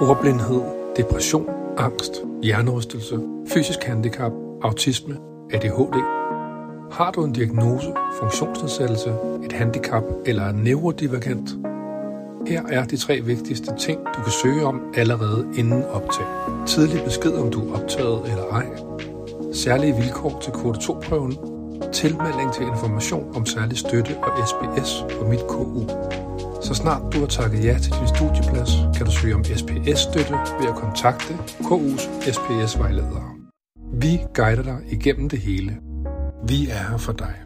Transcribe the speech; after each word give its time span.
ordblindhed, 0.00 0.60
depression, 0.96 1.46
angst, 1.78 2.12
hjernerystelse, 2.42 3.20
fysisk 3.48 3.84
handicap, 3.84 4.32
autisme, 4.62 5.16
ADHD. 5.52 5.96
Har 6.92 7.10
du 7.10 7.24
en 7.24 7.32
diagnose, 7.32 7.92
funktionsnedsættelse, 8.20 9.14
et 9.44 9.52
handicap 9.52 10.02
eller 10.26 10.42
er 10.42 10.52
neurodivergent? 10.52 11.50
Her 12.46 12.62
er 12.68 12.84
de 12.84 12.96
tre 12.96 13.20
vigtigste 13.20 13.76
ting, 13.78 13.98
du 14.16 14.22
kan 14.22 14.32
søge 14.42 14.64
om 14.64 14.80
allerede 14.94 15.46
inden 15.58 15.84
optag. 15.84 16.26
Tidlig 16.66 17.04
besked 17.04 17.32
om 17.32 17.50
du 17.50 17.60
er 17.60 17.82
optaget 17.82 18.20
eller 18.24 18.44
ej. 18.52 18.66
Særlige 19.52 19.96
vilkår 19.96 20.38
til 20.42 20.52
kvote 20.52 20.78
2-prøven. 20.78 21.36
Tilmelding 21.92 22.52
til 22.52 22.66
information 22.66 23.36
om 23.36 23.46
særlig 23.46 23.78
støtte 23.78 24.16
og 24.22 24.48
SPS 24.48 25.04
på 25.18 25.28
mit 25.28 25.46
KU. 25.48 25.88
Så 26.62 26.74
snart 26.74 27.02
du 27.12 27.18
har 27.18 27.26
takket 27.26 27.64
ja 27.64 27.78
til 27.82 27.92
din 27.92 28.08
studieplads, 28.08 28.70
søge 29.16 29.34
om 29.34 29.44
SPS-støtte 29.44 30.32
ved 30.60 30.68
at 30.68 30.74
kontakte 30.74 31.34
KU's 31.60 32.30
SPS-vejledere. 32.30 33.30
Vi 33.92 34.20
guider 34.34 34.62
dig 34.62 34.78
igennem 34.90 35.28
det 35.28 35.38
hele. 35.38 35.78
Vi 36.48 36.68
er 36.68 36.90
her 36.90 36.98
for 36.98 37.12
dig. 37.12 37.45